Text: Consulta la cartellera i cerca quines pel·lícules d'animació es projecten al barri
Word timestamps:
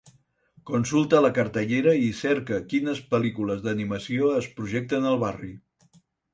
Consulta 0.69 1.19
la 1.25 1.29
cartellera 1.35 1.93
i 2.05 2.09
cerca 2.21 2.59
quines 2.73 3.03
pel·lícules 3.13 3.63
d'animació 3.69 4.33
es 4.41 4.51
projecten 4.59 5.09
al 5.15 5.23
barri 5.29 5.55